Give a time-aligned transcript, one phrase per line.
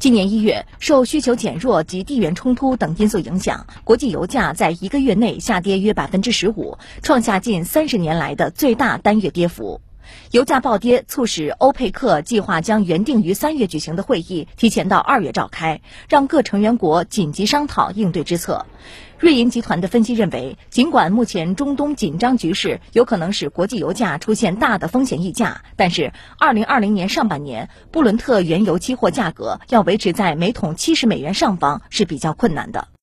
[0.00, 9.80] 今年一月，受需求减弱及地缘冲突等因素影响，国际油价在一个月内下跌约百分之十五，创下近三十年来的最大单月跌幅。
[10.30, 18.66] 油价暴跌，促使欧佩克计划将原定于三月举行的会议提前到二月召开，让各成员国紧急商讨应对之策。
[19.18, 32.88] 瑞银集团的分析认为，尽管目前中东紧张局势有可能使国际油价出现大的风险溢价，但是2020年上半年布伦特原油期货价格要维持在每桶七十美元上方是比较困难的。